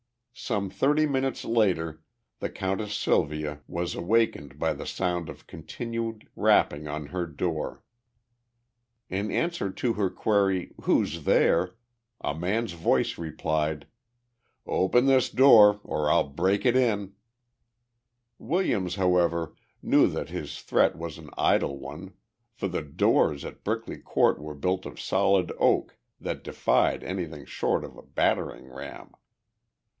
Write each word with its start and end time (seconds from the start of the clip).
Some 0.33 0.71
thirty 0.71 1.05
minutes 1.05 1.45
later 1.45 2.01
the 2.39 2.49
Countess 2.49 2.95
Sylvia 2.95 3.61
was 3.67 3.93
awakened 3.93 4.57
by 4.57 4.73
the 4.73 4.87
sound 4.87 5.29
of 5.29 5.45
continued 5.45 6.27
rapping 6.35 6.87
on 6.87 7.07
her 7.07 7.27
door. 7.27 7.83
In 9.07 9.29
answer 9.29 9.69
to 9.71 9.93
her 9.93 10.09
query, 10.09 10.73
"Who's 10.81 11.25
there?" 11.25 11.75
a 12.19 12.33
man's 12.33 12.71
voice 12.71 13.19
replied, 13.19 13.85
"Open 14.65 15.05
this 15.05 15.29
door, 15.29 15.79
or 15.83 16.09
I'll 16.09 16.27
break 16.27 16.65
it 16.65 16.75
in!" 16.75 17.13
Williams, 18.39 18.95
however, 18.95 19.55
knew 19.83 20.07
that 20.07 20.29
his 20.29 20.59
threat 20.63 20.97
was 20.97 21.19
an 21.19 21.29
idle 21.37 21.77
one, 21.77 22.13
for 22.51 22.67
the 22.67 22.81
doors 22.81 23.45
at 23.45 23.63
Brickley 23.63 23.99
Court 23.99 24.39
were 24.41 24.55
built 24.55 24.87
of 24.87 24.99
solid 24.99 25.51
oak 25.59 25.95
that 26.19 26.43
defied 26.43 27.03
anything 27.03 27.45
short 27.45 27.83
of 27.85 27.95
a 27.95 28.01
battering 28.01 28.67
ram. 28.67 29.11